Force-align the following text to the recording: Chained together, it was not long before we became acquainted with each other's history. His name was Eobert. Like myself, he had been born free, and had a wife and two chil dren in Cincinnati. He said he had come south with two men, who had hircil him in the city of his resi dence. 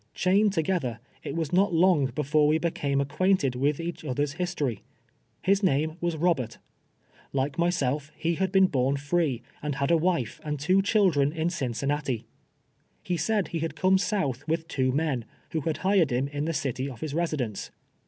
Chained 0.15 0.51
together, 0.51 0.99
it 1.21 1.35
was 1.35 1.53
not 1.53 1.75
long 1.75 2.07
before 2.07 2.47
we 2.47 2.57
became 2.57 2.99
acquainted 2.99 3.53
with 3.53 3.79
each 3.79 4.03
other's 4.03 4.31
history. 4.33 4.81
His 5.43 5.61
name 5.61 5.95
was 6.01 6.15
Eobert. 6.15 6.57
Like 7.33 7.59
myself, 7.59 8.11
he 8.15 8.33
had 8.33 8.51
been 8.51 8.65
born 8.65 8.97
free, 8.97 9.43
and 9.61 9.75
had 9.75 9.91
a 9.91 9.97
wife 9.97 10.41
and 10.43 10.59
two 10.59 10.81
chil 10.81 11.11
dren 11.11 11.31
in 11.31 11.51
Cincinnati. 11.51 12.25
He 13.03 13.15
said 13.15 13.49
he 13.49 13.59
had 13.59 13.75
come 13.75 13.99
south 13.99 14.43
with 14.47 14.67
two 14.67 14.91
men, 14.91 15.23
who 15.51 15.61
had 15.61 15.75
hircil 15.77 16.09
him 16.11 16.27
in 16.29 16.45
the 16.45 16.51
city 16.53 16.89
of 16.89 17.01
his 17.01 17.13
resi 17.13 17.37
dence. 17.37 17.69